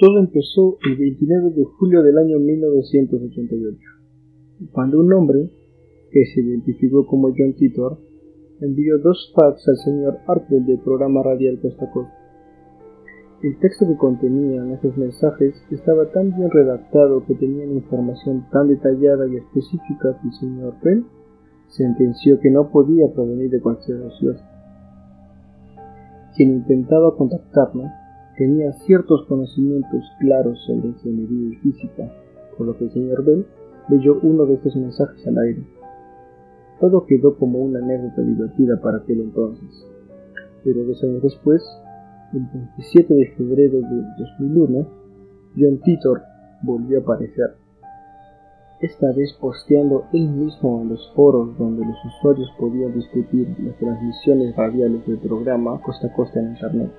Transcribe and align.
Todo 0.00 0.18
empezó 0.18 0.78
el 0.88 0.96
29 0.96 1.50
de 1.50 1.64
julio 1.76 2.02
del 2.02 2.16
año 2.16 2.38
1988, 2.38 3.78
cuando 4.72 4.98
un 4.98 5.12
hombre, 5.12 5.50
que 6.10 6.24
se 6.24 6.40
identificó 6.40 7.04
como 7.06 7.28
John 7.36 7.52
Titor, 7.52 7.98
envió 8.62 8.96
dos 9.00 9.30
fax 9.36 9.68
al 9.68 9.76
señor 9.76 10.16
Arthur 10.26 10.64
del 10.64 10.78
programa 10.78 11.22
radial 11.22 11.60
Costa 11.60 11.90
Costa. 11.90 12.14
El 13.42 13.58
texto 13.58 13.86
que 13.86 13.98
contenían 13.98 14.70
esos 14.70 14.96
mensajes 14.96 15.54
estaba 15.70 16.10
tan 16.12 16.34
bien 16.34 16.50
redactado 16.50 17.26
que 17.26 17.34
tenían 17.34 17.72
información 17.72 18.46
tan 18.50 18.68
detallada 18.68 19.26
y 19.28 19.36
específica 19.36 20.18
que 20.18 20.28
el 20.28 20.32
señor 20.32 20.74
Penn 20.82 21.04
sentenció 21.68 22.40
que 22.40 22.50
no 22.50 22.70
podía 22.70 23.12
provenir 23.12 23.50
de 23.50 23.60
cualquier 23.60 24.00
ocioso. 24.00 24.42
Quien 26.34 26.52
intentaba 26.52 27.14
contactarlo 27.18 27.99
tenía 28.40 28.72
ciertos 28.86 29.26
conocimientos 29.26 30.02
claros 30.18 30.58
sobre 30.64 30.88
ingeniería 30.88 31.50
y 31.50 31.56
física, 31.56 32.10
por 32.56 32.68
lo 32.68 32.78
que 32.78 32.84
el 32.84 32.90
señor 32.90 33.22
Bell 33.22 33.44
leyó 33.90 34.18
uno 34.22 34.46
de 34.46 34.54
estos 34.54 34.74
mensajes 34.76 35.26
al 35.26 35.36
aire. 35.36 35.62
Todo 36.80 37.04
quedó 37.04 37.36
como 37.36 37.58
una 37.58 37.80
anécdota 37.80 38.22
divertida 38.22 38.80
para 38.80 38.96
aquel 38.96 39.20
entonces, 39.20 39.86
pero 40.64 40.82
dos 40.84 41.04
años 41.04 41.22
después, 41.22 41.62
el 42.32 42.46
27 42.50 43.12
de 43.12 43.26
febrero 43.36 43.78
de 43.82 44.04
2001, 44.38 44.88
John 45.58 45.78
Titor 45.84 46.22
volvió 46.62 47.00
a 47.00 47.02
aparecer, 47.02 47.56
esta 48.80 49.12
vez 49.12 49.34
posteando 49.38 50.06
él 50.14 50.30
mismo 50.30 50.80
en 50.80 50.88
los 50.88 51.12
foros 51.14 51.58
donde 51.58 51.84
los 51.84 52.02
usuarios 52.06 52.50
podían 52.58 52.94
discutir 52.94 53.54
las 53.62 53.76
transmisiones 53.76 54.56
radiales 54.56 55.06
del 55.06 55.18
programa 55.18 55.78
costa 55.82 56.06
a 56.06 56.12
costa 56.14 56.40
en 56.40 56.52
Internet. 56.52 56.90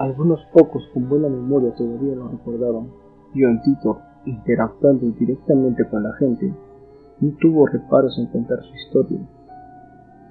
Algunos 0.00 0.40
pocos 0.54 0.82
con 0.94 1.10
buena 1.10 1.28
memoria 1.28 1.74
todavía 1.74 2.14
lo 2.14 2.28
recordaban. 2.28 2.88
John 3.34 3.60
Titor, 3.60 3.98
interactuando 4.24 5.10
directamente 5.10 5.86
con 5.90 6.02
la 6.02 6.14
gente, 6.14 6.54
no 7.20 7.36
tuvo 7.38 7.66
reparos 7.66 8.18
en 8.18 8.28
contar 8.28 8.62
su 8.62 8.74
historia. 8.76 9.18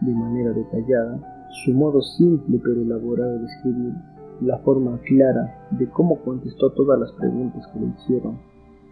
De 0.01 0.11
manera 0.11 0.53
detallada, 0.53 1.19
su 1.63 1.71
modo 1.73 2.01
simple 2.01 2.59
pero 2.63 2.81
elaborado 2.81 3.37
de 3.37 3.45
escribir, 3.45 3.93
la 4.41 4.57
forma 4.57 4.99
clara 5.01 5.67
de 5.69 5.87
cómo 5.91 6.19
contestó 6.23 6.71
todas 6.71 6.99
las 6.99 7.11
preguntas 7.11 7.67
que 7.67 7.79
le 7.79 7.89
hicieron 7.89 8.39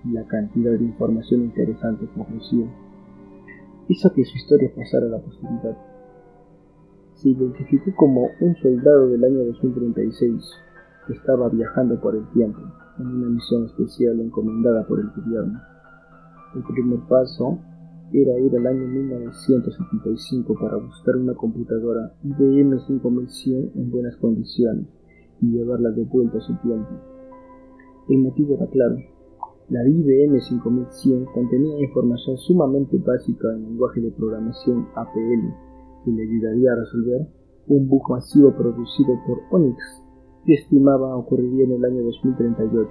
y 0.05 0.11
la 0.11 0.25
cantidad 0.25 0.73
de 0.73 0.85
información 0.85 1.41
interesante 1.41 2.07
que 2.13 2.21
ofreció, 2.21 2.67
hizo 3.87 4.13
que 4.13 4.23
su 4.25 4.37
historia 4.37 4.71
pasara 4.75 5.07
a 5.07 5.09
la 5.09 5.17
posteridad. 5.17 5.75
Se 7.15 7.29
identificó 7.29 7.95
como 7.95 8.29
un 8.41 8.55
soldado 8.57 9.07
del 9.07 9.23
año 9.23 9.43
2036 9.43 10.66
estaba 11.13 11.49
viajando 11.49 11.99
por 11.99 12.15
el 12.15 12.27
tiempo 12.29 12.59
en 12.99 13.07
una 13.07 13.29
misión 13.29 13.65
especial 13.65 14.19
encomendada 14.19 14.85
por 14.87 14.99
el 14.99 15.09
gobierno. 15.09 15.61
El 16.55 16.63
primer 16.63 16.99
paso 17.07 17.59
era 18.11 18.39
ir 18.39 18.55
al 18.55 18.67
año 18.67 18.87
1975 18.87 20.55
para 20.59 20.77
buscar 20.77 21.17
una 21.17 21.33
computadora 21.33 22.13
IBM 22.23 22.79
5100 22.79 23.71
en 23.75 23.91
buenas 23.91 24.15
condiciones 24.17 24.87
y 25.41 25.51
llevarla 25.51 25.91
de 25.91 26.03
vuelta 26.05 26.37
a 26.37 26.41
su 26.41 26.55
tiempo. 26.57 26.89
El 28.09 28.19
motivo 28.19 28.55
era 28.55 28.67
claro. 28.67 28.95
La 29.69 29.85
IBM 29.85 30.39
5100 30.39 31.25
contenía 31.25 31.79
información 31.79 32.37
sumamente 32.37 32.97
básica 32.97 33.49
en 33.53 33.63
lenguaje 33.63 33.99
de 33.99 34.11
programación 34.11 34.87
APL 34.95 35.67
que 36.05 36.11
le 36.11 36.23
ayudaría 36.23 36.71
a 36.71 36.75
resolver 36.77 37.27
un 37.67 37.89
bug 37.89 38.09
masivo 38.09 38.53
producido 38.55 39.19
por 39.27 39.41
Onyx 39.51 40.06
que 40.47 40.53
estimaba 40.53 41.13
ocurriría 41.17 41.65
en 41.65 41.73
el 41.73 41.83
año 41.83 42.03
2038. 42.03 42.89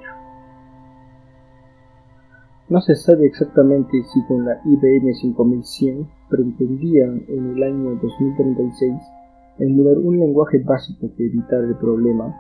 No 2.68 2.80
se 2.82 2.94
sabe 2.96 3.26
exactamente 3.26 4.02
si 4.12 4.22
con 4.26 4.44
la 4.44 4.60
IBM 4.62 5.14
5100 5.14 6.06
pretendían 6.28 7.24
en 7.28 7.56
el 7.56 7.62
año 7.62 7.98
2036 8.02 8.92
emular 9.58 9.96
un 9.96 10.18
lenguaje 10.18 10.58
básico 10.58 11.08
que 11.16 11.24
evitara 11.24 11.66
el 11.66 11.76
problema, 11.76 12.36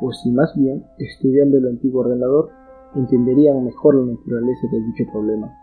o 0.00 0.10
si 0.12 0.30
más 0.30 0.54
bien, 0.56 0.82
estudiando 0.98 1.58
el 1.58 1.68
antiguo 1.68 2.00
ordenador, 2.00 2.48
entenderían 2.94 3.64
mejor 3.64 3.96
la 3.96 4.14
naturaleza 4.14 4.66
de 4.72 4.80
dicho 4.80 5.04
problema. 5.12 5.54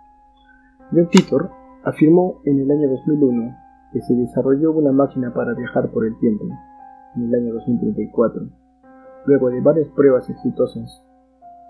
John 0.92 1.08
Titor 1.10 1.50
afirmó 1.84 2.42
en 2.46 2.60
el 2.60 2.70
año 2.70 2.88
2001 2.88 3.58
que 3.94 4.02
se 4.02 4.14
desarrolló 4.14 4.74
una 4.74 4.92
máquina 4.92 5.34
para 5.34 5.56
viajar 5.56 5.90
por 5.90 6.06
el 6.06 6.16
tiempo, 6.20 6.46
en 7.16 7.24
el 7.24 7.34
año 7.34 7.54
2034 7.56 8.61
luego 9.26 9.50
de 9.50 9.62
varias 9.62 9.88
pruebas 9.90 10.30
exitosas 10.30 11.04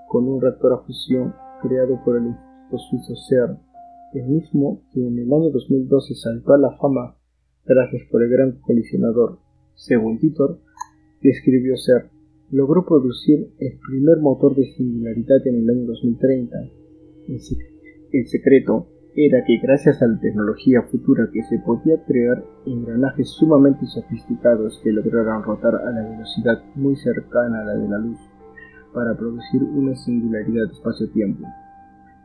con 0.08 0.28
un 0.28 0.42
reactor 0.42 0.74
a 0.74 0.78
fusión 0.86 1.34
creado 1.62 2.00
por 2.04 2.18
el 2.18 2.28
Instituto 2.28 2.78
Suizo 2.90 3.16
CERN, 3.30 3.60
el 4.14 4.28
mismo 4.28 4.82
que 4.94 5.06
en 5.06 5.20
el 5.20 5.32
año 5.32 5.52
2012 5.52 6.16
saltó 6.16 6.54
a 6.54 6.58
la 6.58 6.78
fama 6.78 7.16
gracias 7.66 8.04
por 8.12 8.24
el 8.24 8.30
gran 8.30 8.60
colisionador. 8.62 9.40
Según 9.76 10.20
Titor, 10.20 10.60
describió 11.22 11.76
CERN, 11.78 12.10
logró 12.52 12.86
producir 12.86 13.54
el 13.60 13.80
primer 13.80 14.18
motor 14.20 14.56
de 14.56 14.66
singularidad 14.66 15.46
en 15.48 15.60
el 15.60 15.70
año 15.70 15.86
2030. 15.86 16.58
El 18.12 18.28
secreto 18.28 18.88
era 19.16 19.44
que 19.44 19.58
gracias 19.58 20.02
a 20.02 20.08
la 20.08 20.18
tecnología 20.20 20.84
futura 20.84 21.28
que 21.34 21.44
se 21.44 21.60
podía 21.60 22.02
crear 22.06 22.44
engranajes 22.66 23.30
sumamente 23.30 23.86
sofisticados 23.86 24.80
que 24.82 24.92
lograran 24.92 25.44
rotar 25.44 25.76
a 25.76 25.92
la 25.92 26.08
velocidad 26.08 26.64
muy 26.76 26.96
cercana 26.96 27.62
a 27.62 27.66
la 27.66 27.74
de 27.74 27.90
la 27.90 27.98
luz 27.98 28.18
para 28.94 29.16
producir 29.16 29.64
una 29.64 29.96
singularidad 29.96 30.68
de 30.68 30.74
espacio-tiempo. 30.74 31.46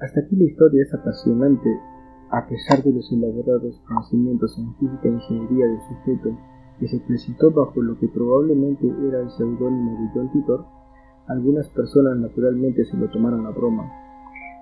Hasta 0.00 0.20
aquí 0.20 0.36
la 0.36 0.44
historia 0.44 0.82
es 0.82 0.94
apasionante, 0.94 1.68
a 2.30 2.46
pesar 2.46 2.82
de 2.82 2.92
los 2.92 3.10
elaborados 3.12 3.80
conocimientos 3.86 4.56
en 4.58 4.74
física 4.76 5.08
e 5.08 5.12
ingeniería 5.12 5.66
del 5.66 5.80
sujeto 5.80 6.38
que 6.80 6.88
se 6.88 6.98
presentó 7.00 7.50
bajo 7.50 7.80
lo 7.82 7.98
que 7.98 8.08
probablemente 8.08 8.88
era 9.06 9.20
el 9.20 9.30
seudónimo 9.30 10.00
de 10.00 10.08
John 10.14 10.32
Titor, 10.32 10.64
algunas 11.28 11.68
personas 11.68 12.16
naturalmente 12.16 12.84
se 12.86 12.96
lo 12.96 13.08
tomaron 13.10 13.46
a 13.46 13.50
broma, 13.50 13.92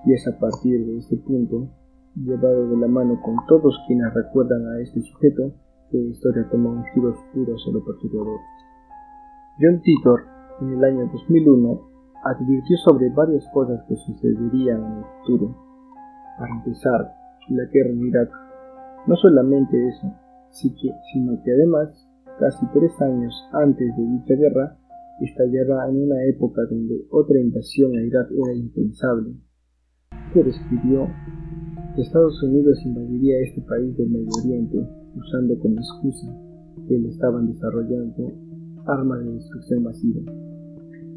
y 0.04 0.12
es 0.12 0.26
a 0.28 0.38
partir 0.38 0.84
de 0.84 0.98
este 0.98 1.16
punto, 1.16 1.68
llevado 2.16 2.68
de 2.68 2.76
la 2.76 2.88
mano 2.88 3.20
con 3.22 3.36
todos 3.46 3.78
quienes 3.86 4.12
recuerdan 4.12 4.66
a 4.66 4.80
este 4.80 5.00
sujeto, 5.00 5.52
que 5.90 5.98
la 5.98 6.08
historia 6.10 6.48
toma 6.50 6.70
un 6.70 6.84
giro 6.92 7.10
oscuro 7.10 7.56
sobre 7.56 7.84
perturbador. 7.84 8.40
John 9.60 9.80
Titor, 9.80 10.20
en 10.60 10.72
el 10.74 10.84
año 10.84 11.10
2001, 11.12 11.80
advirtió 12.24 12.76
sobre 12.84 13.08
varias 13.10 13.48
cosas 13.54 13.82
que 13.88 13.96
sucederían 13.96 14.84
en 14.84 14.98
el 14.98 15.04
futuro. 15.22 15.56
Para 16.36 16.54
empezar, 16.54 17.18
la 17.50 17.64
guerra 17.64 17.90
en 17.90 18.06
Irak. 18.06 18.30
No 19.06 19.16
solamente 19.16 19.88
eso, 19.88 20.12
sino 20.50 21.42
que 21.42 21.52
además, 21.52 22.07
casi 22.38 22.66
tres 22.72 22.92
años 23.00 23.34
antes 23.52 23.96
de 23.96 24.02
dicha 24.02 24.34
guerra, 24.34 24.78
estallará 25.20 25.88
en 25.88 26.04
una 26.04 26.24
época 26.24 26.62
donde 26.70 27.06
otra 27.10 27.40
invasión 27.40 27.96
a 27.96 28.02
Irak 28.02 28.28
era 28.30 28.54
impensable. 28.54 29.34
Titor 30.28 30.48
escribió 30.48 31.08
que 31.94 32.02
Estados 32.02 32.42
Unidos 32.42 32.78
invadiría 32.84 33.40
este 33.40 33.62
país 33.62 33.96
del 33.96 34.10
Medio 34.10 34.28
Oriente 34.42 34.78
usando 35.16 35.58
como 35.58 35.76
excusa 35.76 36.28
que 36.86 36.98
le 36.98 37.08
estaban 37.08 37.46
desarrollando 37.52 38.32
armas 38.86 39.24
de 39.24 39.32
destrucción 39.32 39.82
masiva. 39.82 40.20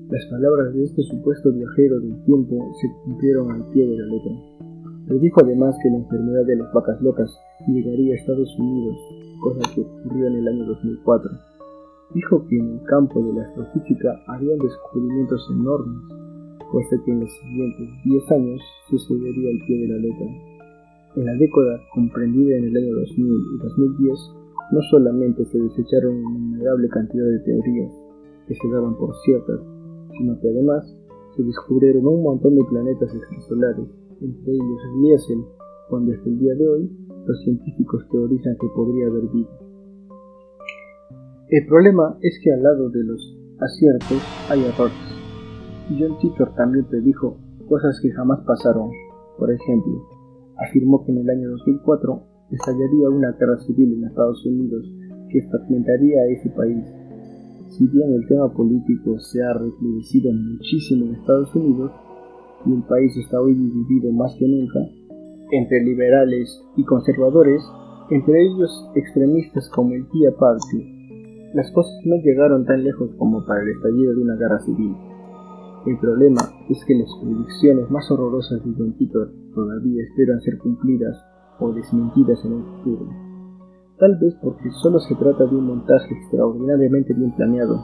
Las 0.09 0.25
palabras 0.25 0.73
de 0.73 0.83
este 0.83 1.03
supuesto 1.03 1.53
viajero 1.53 1.99
del 1.99 2.21
tiempo 2.23 2.71
se 2.81 2.87
cumplieron 3.03 3.51
al 3.51 3.69
pie 3.69 3.87
de 3.87 3.97
la 3.97 4.05
letra. 4.07 5.19
dijo 5.21 5.41
además 5.43 5.77
que 5.81 5.89
la 5.89 5.97
enfermedad 5.97 6.45
de 6.45 6.55
las 6.57 6.73
vacas 6.73 7.01
locas 7.01 7.29
llegaría 7.67 8.13
a 8.13 8.17
Estados 8.17 8.57
Unidos, 8.59 8.97
cosa 9.41 9.59
que 9.73 9.81
ocurrió 9.81 10.27
en 10.27 10.35
el 10.35 10.47
año 10.47 10.65
2004. 10.65 11.31
Dijo 12.13 12.45
que 12.47 12.57
en 12.57 12.73
el 12.73 12.83
campo 12.83 13.21
de 13.21 13.33
la 13.33 13.43
astrofísica 13.43 14.21
habían 14.27 14.59
descubrimientos 14.59 15.49
enormes, 15.51 15.97
cosa 16.71 16.95
que 17.03 17.11
en 17.11 17.21
los 17.21 17.31
siguientes 17.33 17.89
10 18.05 18.31
años 18.31 18.61
sucedería 18.89 19.49
al 19.49 19.65
pie 19.65 19.81
de 19.81 19.87
la 19.87 19.97
letra. 19.97 20.27
En 21.15 21.25
la 21.25 21.33
década 21.33 21.81
comprendida 21.93 22.57
en 22.57 22.65
el 22.65 22.77
año 22.77 22.95
2000 22.95 23.25
y 23.25 23.57
2010, 23.57 24.19
no 24.71 24.81
solamente 24.89 25.45
se 25.45 25.59
desecharon 25.59 26.15
una 26.15 26.39
innumerables 26.39 26.91
cantidad 26.91 27.25
de 27.25 27.39
teorías 27.39 27.91
que 28.47 28.55
se 28.55 28.69
daban 28.69 28.95
por 28.95 29.13
ciertas, 29.25 29.59
sino 30.17 30.39
que 30.39 30.49
además 30.49 30.85
se 31.35 31.43
descubrieron 31.43 32.05
un 32.05 32.23
montón 32.23 32.55
de 32.55 32.63
planetas 32.65 33.13
extrasolares, 33.13 33.87
entre 34.21 34.53
ellos 34.53 34.81
Liesel, 35.01 35.43
cuando 35.89 36.13
hasta 36.13 36.29
el 36.29 36.39
día 36.39 36.55
de 36.55 36.67
hoy 36.67 37.00
los 37.25 37.39
científicos 37.43 38.07
teorizan 38.11 38.55
que 38.59 38.67
podría 38.75 39.07
haber 39.07 39.29
vida. 39.29 39.49
El 41.49 41.67
problema 41.67 42.17
es 42.21 42.39
que 42.43 42.53
al 42.53 42.63
lado 42.63 42.89
de 42.89 43.03
los 43.03 43.37
aciertos 43.59 44.21
hay 44.49 44.63
errores. 44.63 44.93
John 45.99 46.17
Titor 46.19 46.55
también 46.55 46.85
predijo 46.85 47.37
cosas 47.67 47.99
que 48.01 48.11
jamás 48.11 48.39
pasaron. 48.45 48.89
Por 49.37 49.51
ejemplo, 49.51 50.07
afirmó 50.57 51.03
que 51.03 51.11
en 51.11 51.19
el 51.19 51.29
año 51.29 51.49
2004 51.51 52.23
estallaría 52.51 53.09
una 53.09 53.31
guerra 53.33 53.57
civil 53.59 53.93
en 53.93 54.05
Estados 54.05 54.45
Unidos 54.45 54.85
que 55.29 55.47
fragmentaría 55.49 56.21
a 56.21 56.27
ese 56.27 56.49
país. 56.51 56.85
Si 57.69 57.87
bien 57.87 58.13
el 58.13 58.27
tema 58.27 58.51
político 58.53 59.19
se 59.19 59.43
ha 59.43 59.53
recrudecido 59.53 60.31
muchísimo 60.31 61.05
en 61.05 61.15
Estados 61.15 61.53
Unidos 61.55 61.91
y 62.65 62.73
el 62.73 62.83
país 62.83 63.15
está 63.17 63.41
hoy 63.41 63.55
dividido 63.55 64.11
más 64.11 64.35
que 64.37 64.47
nunca 64.47 64.79
entre 65.51 65.83
liberales 65.83 66.63
y 66.75 66.83
conservadores, 66.83 67.61
entre 68.09 68.41
ellos 68.41 68.89
extremistas 68.95 69.69
como 69.69 69.93
el 69.93 70.07
Tea 70.09 70.31
Party, 70.37 71.01
las 71.53 71.69
cosas 71.71 71.93
no 72.05 72.15
llegaron 72.23 72.65
tan 72.65 72.83
lejos 72.83 73.09
como 73.17 73.45
para 73.45 73.61
el 73.61 73.69
estallido 73.69 74.15
de 74.15 74.21
una 74.21 74.35
guerra 74.35 74.59
civil. 74.59 74.95
El 75.85 75.97
problema 75.99 76.41
es 76.69 76.85
que 76.85 76.95
las 76.95 77.09
predicciones 77.21 77.89
más 77.89 78.09
horrorosas 78.09 78.63
de 78.63 78.71
John 78.77 78.93
Titor 78.97 79.31
todavía 79.53 80.03
esperan 80.03 80.39
ser 80.41 80.57
cumplidas 80.59 81.17
o 81.59 81.73
desmentidas 81.73 82.43
en 82.45 82.53
un 82.53 82.65
futuro. 82.65 83.09
Tal 83.97 84.17
vez 84.19 84.35
porque 84.41 84.69
solo 84.81 84.99
se 84.99 85.15
trata 85.15 85.45
de 85.45 85.55
un 85.55 85.65
montaje 85.65 86.13
extraordinariamente 86.13 87.13
bien 87.13 87.35
planeado, 87.35 87.79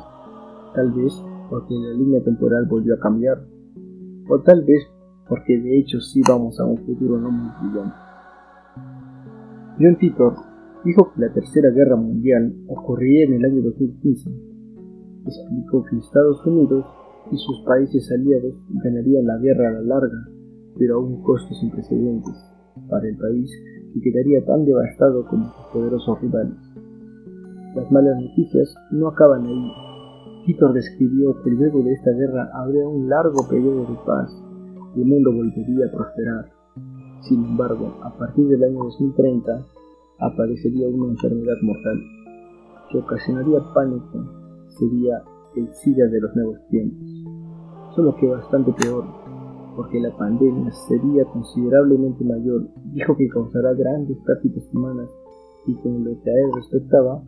tal 0.74 0.92
vez 0.94 1.14
porque 1.50 1.76
la 1.76 1.94
línea 1.94 2.24
temporal 2.24 2.66
volvió 2.70 2.96
a 2.96 3.00
cambiar, 3.00 3.38
o 4.30 4.40
tal 4.42 4.64
vez 4.64 4.84
porque 5.30 5.60
de 5.60 5.80
hecho 5.80 6.00
sí 6.00 6.22
vamos 6.28 6.60
a 6.60 6.66
un 6.66 6.78
futuro 6.78 7.20
no 7.20 7.32
muy 7.32 7.52
brillante. 7.62 7.96
John 9.80 9.98
Titor 9.98 10.34
dijo 10.84 11.12
que 11.14 11.22
la 11.22 11.34
Tercera 11.34 11.70
Guerra 11.70 11.96
Mundial 11.96 12.54
ocurriría 12.68 13.26
en 13.26 13.34
el 13.34 13.46
año 13.46 13.62
2015. 13.64 14.30
Explicó 15.26 15.84
que 15.84 15.98
Estados 15.98 16.46
Unidos 16.46 16.86
y 17.32 17.38
sus 17.38 17.62
países 17.66 18.10
aliados 18.12 18.56
ganarían 18.84 19.28
la 19.28 19.38
guerra 19.38 19.70
a 19.70 19.72
la 19.74 19.82
larga, 19.82 20.30
pero 20.78 20.96
a 20.96 21.00
un 21.00 21.22
costo 21.22 21.54
sin 21.56 21.72
precedentes 21.72 22.36
para 22.90 23.08
el 23.08 23.18
país 23.18 23.52
que 23.94 24.02
quedaría 24.02 24.46
tan 24.46 24.64
devastado 24.66 25.26
como 25.28 25.52
sus 25.52 25.66
poderosos 25.74 26.22
rivales. 26.22 26.58
Las 27.76 27.92
malas 27.92 28.22
noticias 28.22 28.74
no 28.92 29.10
acaban 29.10 29.46
ahí. 29.46 29.72
Titor 30.46 30.74
describió 30.74 31.42
que 31.44 31.50
luego 31.50 31.84
de 31.84 31.92
esta 31.92 32.12
guerra 32.12 32.50
habría 32.54 32.88
un 32.88 33.10
largo 33.10 33.48
periodo 33.50 33.82
de 33.82 33.98
paz 34.06 34.47
el 34.98 35.06
mundo 35.06 35.32
volvería 35.32 35.86
a 35.86 35.92
prosperar. 35.92 36.50
Sin 37.22 37.44
embargo, 37.44 37.98
a 38.04 38.18
partir 38.18 38.48
del 38.48 38.64
año 38.64 38.84
2030 38.84 39.66
aparecería 40.20 40.88
una 40.88 41.12
enfermedad 41.12 41.58
mortal 41.62 42.02
que 42.92 42.98
ocasionaría 42.98 43.60
pánico. 43.74 44.26
Sería 44.70 45.24
el 45.56 45.74
SIDA 45.74 46.08
de 46.08 46.22
los 46.22 46.36
nuevos 46.36 46.60
tiempos. 46.70 47.08
Solo 47.96 48.16
que 48.16 48.28
bastante 48.28 48.72
peor, 48.74 49.06
porque 49.76 50.00
la 50.00 50.16
pandemia 50.16 50.72
sería 50.88 51.26
considerablemente 51.26 52.24
mayor, 52.24 52.68
dijo 52.94 53.16
que 53.16 53.28
causará 53.30 53.74
grandes 53.74 54.18
pérdidas 54.26 54.68
humanas 54.74 55.10
y 55.66 55.76
con 55.76 56.04
lo 56.04 56.12
que 56.22 56.30
a 56.30 56.34
él 56.34 56.52
respectaba, 56.56 57.24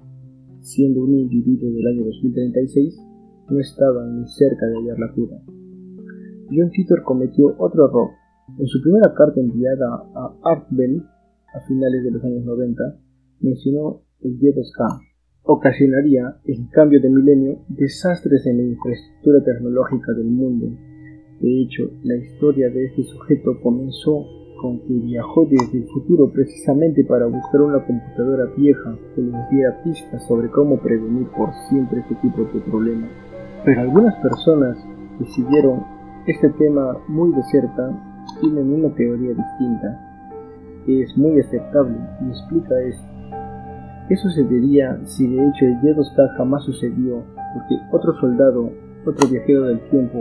siendo 0.61 1.01
un 1.01 1.13
individuo 1.13 1.71
del 1.71 1.87
año 1.87 2.05
2036, 2.05 2.99
no 3.49 3.59
estaba 3.59 4.05
ni 4.07 4.27
cerca 4.27 4.65
de 4.67 4.77
hallar 4.77 4.99
la 4.99 5.13
cura. 5.13 5.58
John 6.51 6.69
Titor 6.71 7.03
cometió 7.03 7.55
otro 7.57 7.87
error. 7.87 8.09
En 8.57 8.67
su 8.67 8.81
primera 8.81 9.13
carta 9.13 9.39
enviada 9.39 9.87
a 10.15 10.35
Art 10.43 10.67
Bell 10.71 11.03
a 11.53 11.59
finales 11.67 12.03
de 12.03 12.11
los 12.11 12.23
años 12.23 12.45
90, 12.45 12.83
mencionó 13.41 14.01
el 14.21 14.39
2K. 14.39 15.01
Ocasionaría, 15.43 16.37
en 16.45 16.67
cambio 16.67 17.01
de 17.01 17.09
milenio, 17.09 17.59
desastres 17.69 18.45
en 18.45 18.57
la 18.57 18.63
infraestructura 18.63 19.43
tecnológica 19.43 20.13
del 20.13 20.27
mundo 20.27 20.67
de 21.39 21.61
hecho, 21.61 21.89
la 22.03 22.15
historia 22.17 22.69
de 22.69 22.87
este 22.87 23.03
sujeto 23.03 23.61
comenzó 23.61 24.25
con 24.61 24.79
que 24.81 24.93
viajó 24.93 25.47
desde 25.49 25.77
el 25.77 25.87
futuro 25.87 26.29
precisamente 26.33 27.05
para 27.05 27.27
buscar 27.27 27.61
una 27.61 27.85
computadora 27.85 28.43
vieja 28.57 28.97
que 29.15 29.21
les 29.21 29.49
diera 29.49 29.81
pistas 29.81 30.27
sobre 30.27 30.49
cómo 30.49 30.81
prevenir 30.81 31.27
por 31.29 31.49
siempre 31.69 32.01
este 32.01 32.15
tipo 32.15 32.43
de 32.43 32.59
problemas. 32.59 33.09
Pero 33.63 33.79
algunas 33.79 34.15
personas 34.15 34.77
que 35.17 35.25
siguieron 35.27 35.81
este 36.29 36.49
tema 36.51 36.95
muy 37.07 37.31
de 37.31 37.41
cerca 37.43 37.89
tienen 38.39 38.71
una 38.71 38.93
teoría 38.93 39.33
distinta, 39.33 39.99
que 40.85 41.01
es 41.01 41.17
muy 41.17 41.39
aceptable 41.39 41.95
y 42.21 42.29
explica 42.29 42.79
esto. 42.81 43.07
Eso 44.09 44.29
sucedería 44.29 44.99
si 45.05 45.27
de 45.27 45.47
hecho 45.47 45.65
el 45.65 45.81
Y2K 45.81 46.37
jamás 46.37 46.63
sucedió, 46.65 47.23
porque 47.53 47.75
otro 47.91 48.13
soldado, 48.19 48.69
otro 49.05 49.27
viajero 49.27 49.67
del 49.67 49.79
tiempo, 49.89 50.19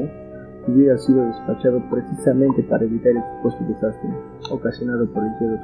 hubiera 0.66 0.96
sido 0.98 1.24
despachado 1.26 1.82
precisamente 1.90 2.62
para 2.64 2.84
evitar 2.84 3.12
el 3.12 3.22
supuesto 3.36 3.64
desastre 3.64 4.10
ocasionado 4.50 5.06
por 5.12 5.22
el 5.24 5.32
dedo 5.40 5.58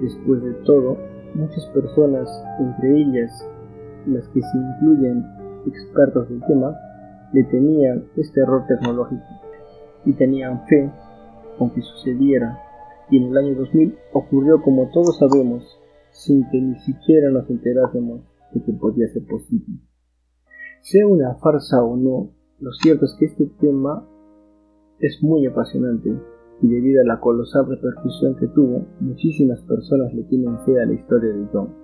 Después 0.00 0.42
de 0.42 0.52
todo, 0.64 0.96
muchas 1.34 1.64
personas, 1.66 2.28
entre 2.60 3.00
ellas 3.00 3.48
las 4.06 4.28
que 4.28 4.42
se 4.42 4.58
incluyen 4.58 5.24
expertos 5.66 6.28
del 6.28 6.40
tema, 6.46 6.76
le 7.34 7.42
temían 7.44 8.04
este 8.16 8.40
error 8.40 8.64
tecnológico 8.68 9.24
y 10.04 10.12
tenían 10.12 10.64
fe 10.68 10.90
con 11.58 11.70
que 11.70 11.82
sucediera 11.82 12.60
y 13.10 13.16
en 13.18 13.24
el 13.24 13.36
año 13.36 13.54
2000 13.56 13.98
ocurrió 14.12 14.62
como 14.62 14.88
todos 14.92 15.18
sabemos 15.18 15.64
sin 16.12 16.48
que 16.48 16.60
ni 16.60 16.78
siquiera 16.78 17.30
nos 17.30 17.50
enterásemos 17.50 18.20
de 18.52 18.62
que 18.62 18.72
podía 18.72 19.08
ser 19.08 19.26
posible. 19.26 19.80
Sea 20.80 21.08
una 21.08 21.34
farsa 21.34 21.82
o 21.82 21.96
no, 21.96 22.30
lo 22.60 22.70
cierto 22.72 23.04
es 23.04 23.16
que 23.18 23.26
este 23.26 23.46
tema 23.60 24.08
es 25.00 25.20
muy 25.22 25.44
apasionante 25.44 26.16
y 26.62 26.68
debido 26.68 27.02
a 27.02 27.06
la 27.06 27.20
colosal 27.20 27.66
repercusión 27.68 28.36
que 28.36 28.46
tuvo, 28.46 28.86
muchísimas 29.00 29.60
personas 29.62 30.14
le 30.14 30.22
tienen 30.24 30.56
fe 30.60 30.80
a 30.80 30.86
la 30.86 30.92
historia 30.94 31.34
de 31.34 31.48
John. 31.52 31.74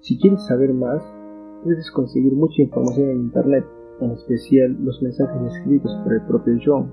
Si 0.00 0.18
quieres 0.18 0.44
saber 0.46 0.74
más, 0.74 1.02
puedes 1.64 1.90
conseguir 1.90 2.34
mucha 2.34 2.60
información 2.60 3.08
en 3.08 3.20
internet, 3.20 3.64
en 4.00 4.12
especial 4.12 4.76
los 4.82 5.00
mensajes 5.02 5.54
escritos 5.54 5.94
por 6.02 6.12
el 6.12 6.22
propio 6.22 6.58
John, 6.64 6.90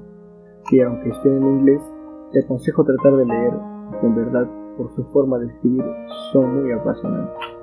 que 0.70 0.84
aunque 0.84 1.10
estén 1.10 1.38
en 1.38 1.60
inglés, 1.60 1.82
te 2.32 2.42
aconsejo 2.42 2.84
tratar 2.84 3.16
de 3.18 3.26
leer, 3.26 3.54
porque 3.90 4.08
en 4.08 4.16
verdad, 4.16 4.48
por 4.78 4.94
su 4.96 5.04
forma 5.06 5.40
de 5.40 5.48
escribir, 5.48 5.84
son 6.32 6.62
muy 6.62 6.72
apasionantes. 6.72 7.57